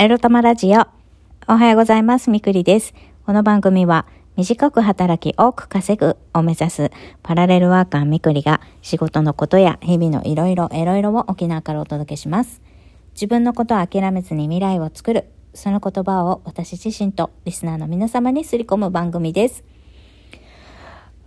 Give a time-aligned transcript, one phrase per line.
[0.00, 0.86] エロ玉ラジオ。
[1.46, 2.30] おはようございます。
[2.30, 2.94] みくりです。
[3.26, 6.90] この番組は、短く働き多く稼ぐを目指す
[7.22, 12.62] パラレルワーカーみくりが仕事のことや日々のいろいろいろいろを沖縄からお届けします。
[13.12, 15.26] 自分のことを諦めずに未来を作る。
[15.52, 19.64] その言葉を私自身とリスナーの皆様にすり込む番組です。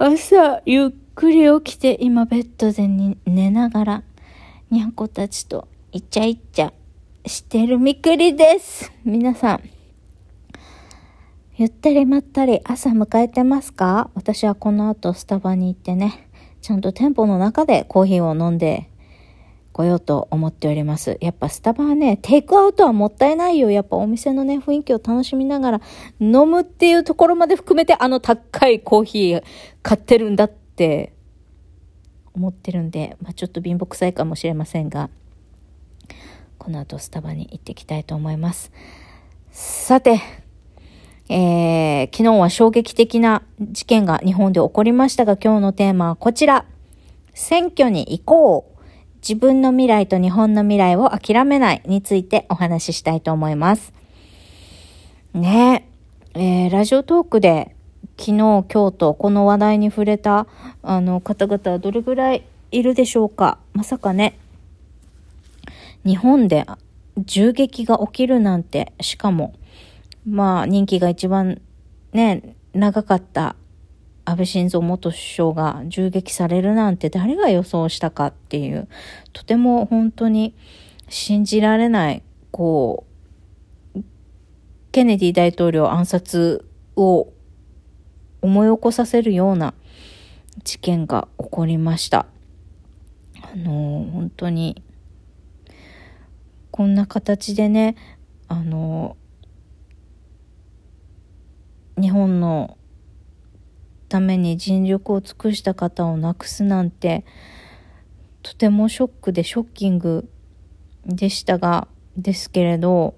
[0.00, 2.88] 朝、ゆっくり起きて今ベッドで
[3.26, 4.02] 寝ながら、
[4.72, 6.72] にゃんこたちとイチャイチャ
[7.26, 8.92] してるみくりです。
[9.04, 9.70] 皆さん、
[11.56, 14.10] ゆったりまったり朝迎えてますか？
[14.14, 16.28] 私はこの後スタバに行ってね、
[16.62, 18.88] ちゃんと店舗の中でコーヒーを飲んで
[19.72, 21.18] こようと思っております。
[21.20, 23.70] やっぱスタバはね、テイクアウトはもったいないよ。
[23.72, 25.80] やっぱお店のね、雰囲気を楽しみながら
[26.20, 29.42] 飲むっていうところまで含めてあの高いコーヒー
[29.82, 31.12] 買ってるんだって
[32.34, 35.10] 思ってるんで、まあ、ちょっと貧乏くさいかもしれませんが、
[36.58, 38.72] この後スタバに行ってきたいと思います。
[39.50, 40.20] さて、
[41.28, 46.64] えー、昨日は衝撃的な事件が日本で起こりましたが、今日のテーマはこちら。
[47.34, 48.76] 選挙に行こう。
[49.28, 53.92] 自分の未来と日本の未来を諦めないについてお話ししたいと思います。
[55.34, 55.84] ね
[56.34, 57.74] え、えー、ラジオトークで
[58.18, 60.46] 昨日、今日とこの話題に触れた
[60.82, 64.38] あの方々はどれぐらいいるでしょうかまさかね、
[66.06, 66.64] 日本で
[67.18, 69.54] 銃撃が起きるなんて、しかも、
[70.24, 71.60] まあ人気が一番
[72.12, 73.56] ね、長かった
[74.24, 78.88] 安倍晋三元首相が銃撃されるなんて誰が予想したかっていう、
[79.32, 80.54] とても本当に
[81.08, 83.04] 信じられない、こ
[83.94, 84.00] う、
[84.92, 87.32] ケネディ大統領暗殺を
[88.42, 89.74] 思い起こさせるような
[90.64, 92.26] 事件が起こりました。
[93.42, 94.82] あの、本当に、
[96.76, 97.96] こんな形でね、
[98.48, 99.16] あの、
[101.98, 102.76] 日本の
[104.10, 107.24] ために尽力を尽くした方を亡くすなんて
[108.42, 110.28] とてもショックでショッキング
[111.06, 113.14] でしたがですけれど、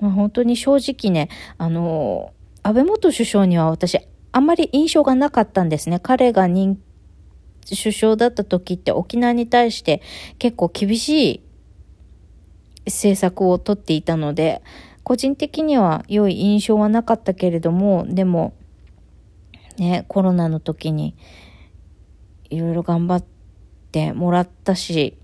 [0.00, 2.32] まあ、本当に正直ねあの
[2.62, 3.98] 安倍元首相には私
[4.32, 6.00] あんまり印象がなかったんですね。
[6.00, 6.78] 彼が人
[7.70, 10.02] 首相だった時って沖縄に対して
[10.38, 11.40] 結構厳しい
[12.86, 14.62] 政策をとっていたので
[15.04, 18.54] 個人的には良い印象はなかったけれども、でも、
[19.76, 21.14] ね、コロナの時に
[22.48, 23.24] いろいろ頑張っ
[23.92, 25.18] てもらったし、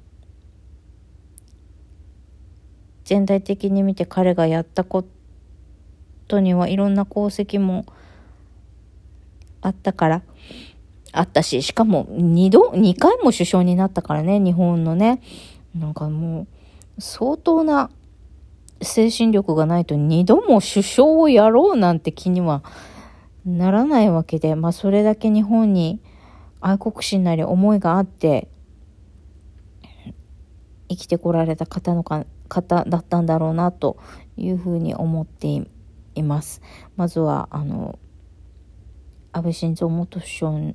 [3.05, 5.07] 全体的に見て彼がやったこ
[6.28, 7.87] とにはいろんな功績も
[9.62, 10.22] あったから、
[11.12, 15.21] あったし、しかも二度、二回も首相になったからね、日本のね。
[15.75, 17.91] なんかもう、相当な
[18.82, 22.62] 精神力がないと二度も首相をやろうなんて気には
[23.44, 26.00] ならないわけで、まあそれだけ日本に
[26.60, 28.48] 愛国心なり思いがあって
[30.88, 33.97] 生きてこられた方のか方だったんだろうなと
[34.37, 35.47] いうふうに思って
[36.15, 36.60] います。
[36.97, 37.98] まずはあの
[39.32, 40.75] 安倍晋三元首相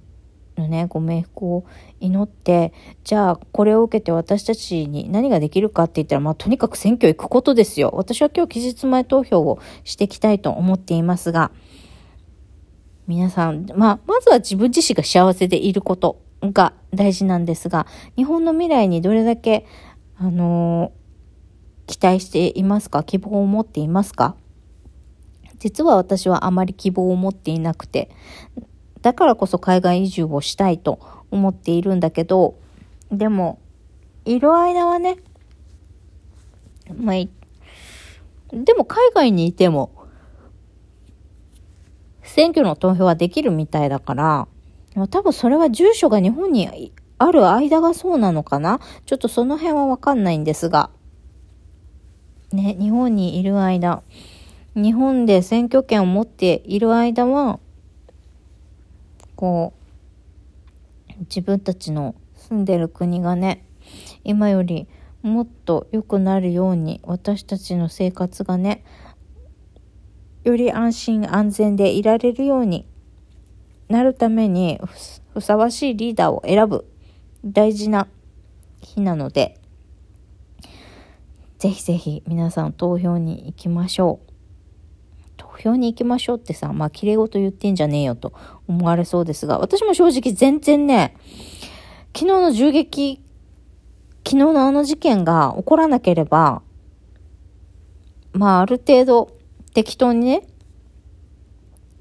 [0.58, 1.66] のね、ご冥福を
[2.00, 2.74] 祈って、
[3.04, 7.92] じゃあこれを受けて私たちに何ができるかって言ったら、まあとにかく選挙行くことですよ。
[7.94, 11.52] 私は今日期日前投票をしていきたいと思っていますが、
[13.08, 19.66] 皆さん、まあまずは自分自身が幸せでいることが大事なんですが、日本の未来にどれだけ、
[20.18, 24.36] あのー、期待していますか希望を持っていますか？
[25.60, 28.10] 実は私はあまり希望を持っていなくて、
[29.06, 31.00] だからこそ海外移住をしたいと
[31.30, 32.56] 思っているんだけど、
[33.12, 33.60] でも、
[34.26, 35.18] いる間はね、
[36.98, 37.16] まあ、
[38.52, 39.92] でも海外にいても、
[42.24, 44.48] 選挙の投票はできるみたいだから、
[45.12, 48.80] 多分それは住所が日本にある間がそうなのかな。
[49.06, 50.90] ちょっとその辺はわかんないんですが、
[52.52, 54.02] ね、日本にいる間、
[54.74, 57.60] 日本で選挙権を持っている間は、
[59.36, 59.74] こ
[61.10, 63.66] う、自分たちの住んでる国がね、
[64.24, 64.88] 今より
[65.22, 68.84] もっと良くなるように、私たちの生活がね、
[70.44, 72.86] より安心安全でいられるように
[73.90, 74.80] なるために、
[75.34, 76.86] ふさわしいリーダーを選ぶ
[77.44, 78.08] 大事な
[78.82, 79.60] 日なので、
[81.58, 84.35] ぜひぜひ皆さん投票に行きましょう。
[85.56, 88.34] 投票に行きましょうってさ、まあ、綺麗事言ってんじゃねえよと
[88.68, 91.16] 思われそうですが、私も正直全然ね、
[92.14, 93.22] 昨日の銃撃、
[94.26, 96.62] 昨日のあの事件が起こらなければ、
[98.34, 99.32] まあある程度
[99.74, 100.48] 適当にね、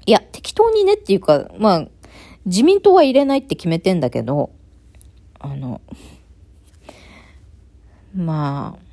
[0.05, 1.87] いや、適当にねっていうか、まあ、
[2.45, 4.51] 自民党は入れないって決めてんだけど、
[5.39, 5.81] あの、
[8.13, 8.84] まあ、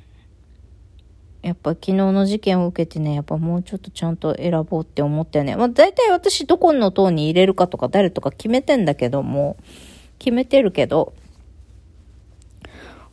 [1.43, 5.57] やっぱ昨日の事件を受けてね、やっぱもうちょっとちゃんと選ぼうって思ってね。
[5.57, 9.57] まあ大体私どこの党に入れるかとか誰とか決めてんだけども、
[10.19, 11.13] 決めてるけど、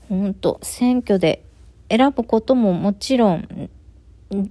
[0.08, 1.44] ほんと、選挙で
[1.88, 3.68] 選ぶことももちろん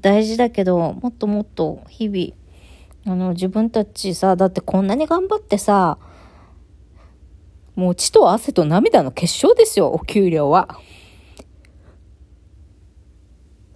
[0.01, 5.97] 大事だけど、もっともっと日々、あの自分たちさ、だってこんなに頑張ってさ、
[7.75, 10.77] もう血と汗と涙の結晶ですよ、お給料は。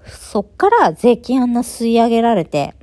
[0.05, 2.75] そっから税金あんな吸い上げられて、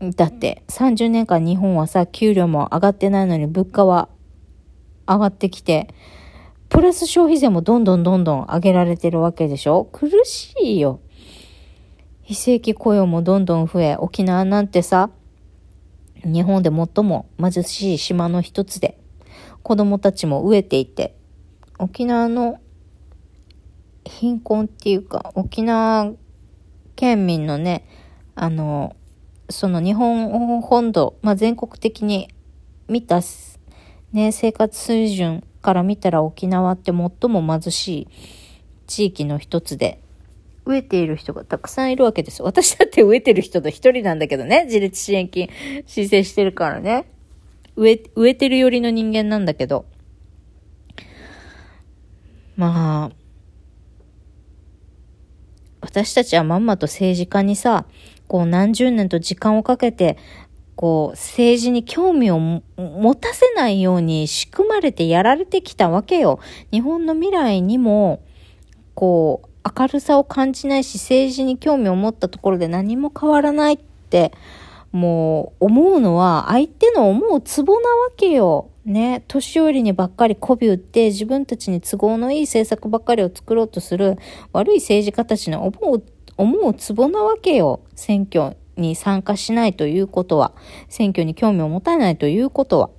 [0.00, 4.08] だって30年間日本はさ、給料も上がってないのに物価は
[5.06, 5.88] 上がってきて、
[6.68, 9.88] プラス消費税もどんどんどんどん上げられてるわけでしょ？
[9.92, 11.00] 苦しいよ。
[12.22, 15.10] 非正規雇用もどんどん増え、沖縄なんてさ、
[16.24, 18.98] 日本で最も貧しい島の一つで、
[19.62, 21.14] 子供たちも飢えていて、
[21.78, 22.58] 沖縄の
[24.04, 26.12] 貧困っていうか、沖縄
[26.96, 27.86] 県民のね、
[28.34, 28.96] あの、
[29.50, 32.28] その日本本土、まあ、全国的に
[32.88, 33.20] 見た、
[34.12, 38.08] ね、生活水準から見たら沖縄って最も貧しい
[38.86, 40.00] 地域の一つで、
[40.66, 42.42] 飢えている人がたくさんいるわけです。
[42.42, 45.50] 私だって飢えてる人の一人なんだけどね、自立支援金
[45.86, 47.06] 申請してるからね。
[47.76, 49.84] 飢え、飢えてる寄りの人間なんだけど。
[52.56, 53.23] まあ、
[55.84, 57.84] 私たちはまんまと政治家にさ、
[58.26, 60.16] こう何十年と時間をかけて、
[60.76, 62.62] こう政治に興味を持
[63.14, 66.40] たせないように仕組まれてやられてきたわけよ。
[66.72, 68.22] 日本の未来にも、
[68.94, 69.48] こう、
[69.78, 74.32] 明るさを感じないし、政治に興味を持ったところで何も変わらないって、
[74.90, 78.70] もう思うのは相手の思うツボなわけよ。
[78.84, 84.18] ね、年寄りにばっかり媚び売って自分たちに都合のいい政策ばっかりを作ろうとする
[84.52, 86.04] 悪い政治家たちの思う、
[86.36, 87.80] 思うツボなわけよ。
[87.94, 90.52] 選挙に参加しないということは。
[90.88, 92.90] 選挙に興味を持たないということは。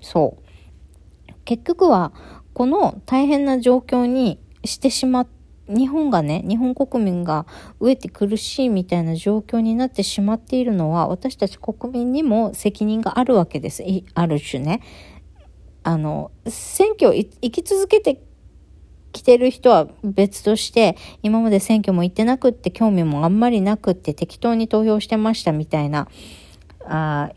[0.00, 1.32] そう。
[1.44, 2.12] 結局は、
[2.52, 5.26] この大変な状況にしてしまっ
[5.68, 7.46] 日本がね、日本国民が
[7.80, 13.82] 飢えて苦しいみたいな状況になってしまっているのは、私たち国民にも責任があるわけです。
[14.14, 14.80] ある種ね。
[15.84, 18.20] あの、選挙行き続けて
[19.12, 26.08] きてる人は別として、今まで選挙も行ってなくって、興味もあんまりなくって、適当に投票してましたみたいな、
[26.86, 27.30] あ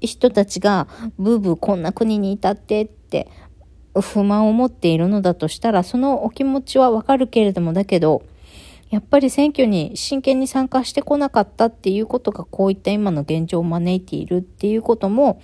[0.00, 0.88] 人たちが、
[1.18, 3.28] ブーブーこんな国にいたってって、
[4.00, 8.22] 不満を持っているのだとしたら、そのお気持ちはわかるけれども、だけど、
[8.90, 15.40] やっぱり選挙に真剣に参加してこなかったっていうことが、こういった今の現状を招いているっていうことも、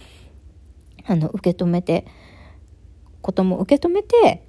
[1.08, 2.06] あの、受け止めて、
[3.20, 4.46] ことも受け止めて、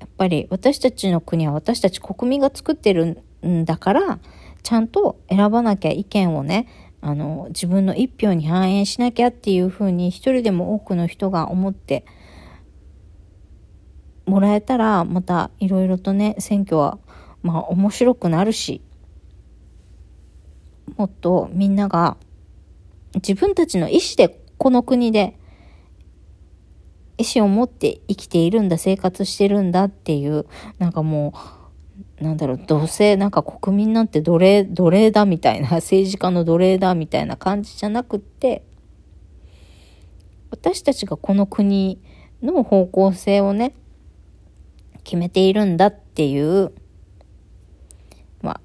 [0.00, 4.18] やっぱり私たちの国は私たち国民が作ってるんだから、
[4.62, 6.68] ちゃんと選ばなきゃ意見をね、
[7.00, 12.04] あの、自分の一票に反映しなきゃっていうふうに一人でも多くの人が思って
[14.26, 16.98] もらえたら、またいろいろとね、選挙は、
[17.42, 18.82] まあ面白くなるし、
[20.96, 22.16] もっとみんなが
[23.14, 25.38] 自分たちの意思でこの国で
[27.18, 30.44] 意思を持って生きているんだ、生活してるんだっていう、
[30.80, 31.34] なんかも
[32.20, 38.64] う、なんだろう、どうせなんか国民なんて奴隷、奴隷だみたいな、政治家の奴隷だみたいな感じじゃなくって、
[40.50, 42.00] 私たちがこの国
[42.42, 43.72] の方向性をね、
[45.04, 46.72] 決めているんだっていう、
[48.42, 48.60] ま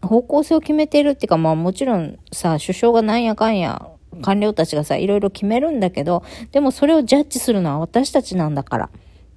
[0.00, 3.88] あ、方向性を決めているっていうか、まあもちろんさ、首相がなんやかんや
[4.20, 8.90] 官僚たちがさ、いろいろ決めるんだけど、でもそれをジャッジするのは私たちなんだから。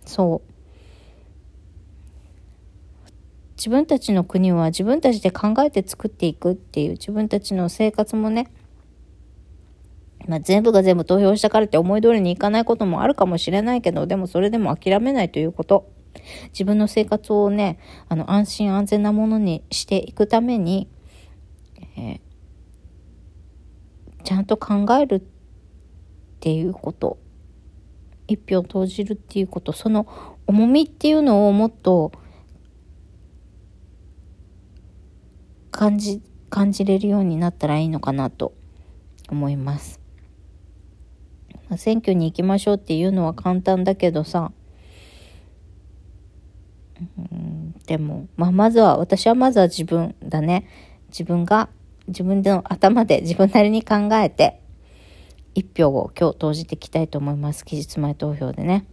[0.05, 0.55] そう。
[3.58, 8.51] 自分たちの国は自分たちで考えて作っていくっていう自分たちの生活もね、
[10.27, 15.89] まあ、全部が全部投票したからって思い通りにいかないこともあるかもしれないけど、でもそれでも諦めないということ。
[16.53, 17.79] 自分の生活をね、
[18.10, 20.88] あの、安心安全なものにしていくために、
[21.98, 22.20] えー、
[24.25, 25.22] ちゃんと考えるっ
[26.41, 27.17] ていうこと
[28.27, 30.08] 一票投じるっていうことその
[30.48, 32.12] 重みっていうのをもっと
[35.72, 38.53] 感じ感じれるようになったらいいのかなと
[39.29, 40.00] 思います。
[41.70, 44.51] まあ、選挙に行きましょうっていうのは簡単だけどさ、
[47.17, 50.67] うん、でも、まあ、まずは、私はまずは自分だね。
[51.10, 51.70] 自分が、
[52.07, 54.62] 自分の頭で自分なりに考えて、
[55.55, 57.65] 一票を今日投じていきたいと思います。
[57.65, 58.85] 期日前投票でね。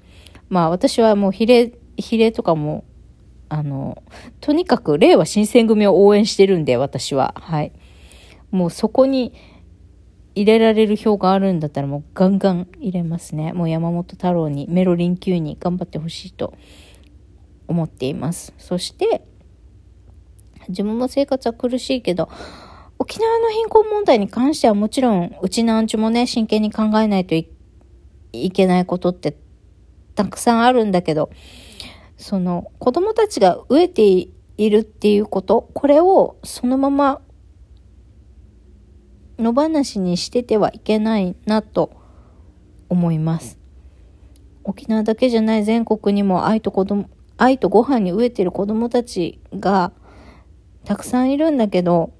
[0.49, 2.85] まあ、私はもう比例、比例とかも、
[3.49, 4.03] あの、
[4.41, 7.35] とにかく、令和新選組を応援してるんで、私は。
[7.37, 7.73] はい。
[8.51, 9.33] もうそこに
[10.35, 13.53] 入れられる票があるんだったらもうガンガン入れますね。
[13.53, 16.55] もう山本太郎に、メロリン級に頑張ってほしいと
[17.67, 18.55] 思っています。
[18.57, 19.25] そして、
[20.69, 22.29] 自分も生活は苦しいけど、
[23.03, 27.49] 沖縄の貧困問題に関してはもちろん、うちなんちもね、真剣に考えないとい
[28.53, 29.37] けないことって
[30.15, 31.31] たくさんあるんだけど、
[32.17, 37.21] その子供たちが飢えているっていうこと、これをそのまま
[39.37, 41.91] 野放しにしててはいけないなと
[42.89, 43.59] 思います。
[44.63, 49.91] 沖縄だけじゃない全国にも愛と子供、愛とご飯に飢えてる子供たちが
[50.85, 52.13] たくさんいるんだけど、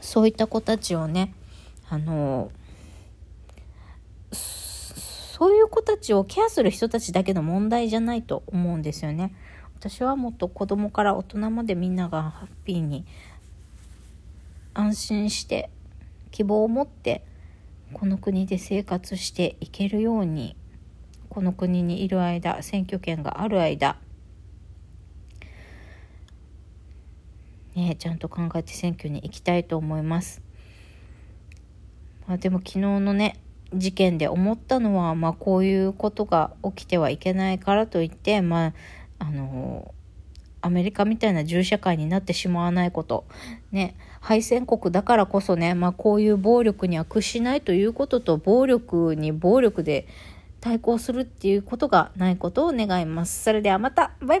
[0.00, 1.34] そういった子たちをね、
[1.88, 2.50] あの、
[4.32, 9.34] そういう子たちをケアする人たちだけの問題じゃないと思うんですよね。
[9.78, 13.04] 私はもっと子供から大人までみんながハッピーに
[14.72, 15.68] 安心して
[16.30, 17.22] 希望を持って
[17.92, 20.56] この国で生活していけるように
[21.28, 23.96] この国にいる間選挙権がある間
[27.76, 30.42] ね、ちゃんと考えて選挙に行きたいと思います。
[32.26, 33.38] まあ、でも昨日のね
[33.72, 38.72] 事件で思ったのは、まあ、こういうことが起きてはいけないからといって、まあ、
[39.18, 39.94] あの
[40.62, 43.24] アメリカみたいな銃社会になってしまわないこと、
[43.70, 50.08] ね、敗戦国だからこそね、まあ、こういう暴力には屈しないということと暴力に暴力で
[50.60, 53.44] 対抗するっていうことがないことを願います。
[53.44, 54.40] それではまたバイ